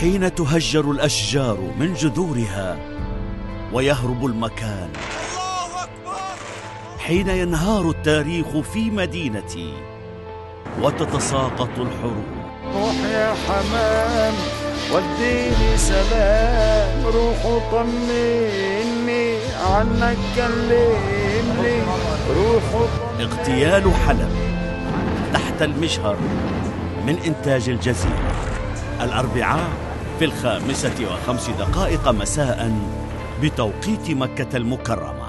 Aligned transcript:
حين 0.00 0.34
تهجر 0.34 0.90
الأشجار 0.90 1.58
من 1.78 1.94
جذورها 1.94 2.78
ويهرب 3.72 4.26
المكان. 4.26 4.88
حين 6.98 7.28
ينهار 7.28 7.90
التاريخ 7.90 8.46
في 8.72 8.90
مدينتي 8.90 9.72
وتتساقط 10.82 11.68
الحروب. 11.78 12.24
روح 12.74 12.94
يا 13.12 13.34
حمام 13.48 14.34
وديني 14.92 15.76
سلام. 15.76 17.06
روح 17.06 17.62
طمني 17.72 19.36
عنك 19.66 20.16
كلمني 20.36 21.82
روح 22.36 22.88
اغتيال 23.20 23.94
حلب 23.94 24.30
تحت 25.32 25.62
المجهر 25.62 26.16
من 27.06 27.18
إنتاج 27.26 27.68
الجزيرة. 27.68 28.32
الأربعاء 29.00 29.89
في 30.20 30.26
الخامسة 30.26 31.12
وخمس 31.12 31.50
دقائق 31.50 32.08
مساء 32.08 32.72
بتوقيت 33.42 34.10
مكة 34.10 34.56
المكرمة. 34.56 35.19